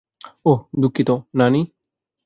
[0.45, 1.61] ওহ, দুঃখিত, নানী।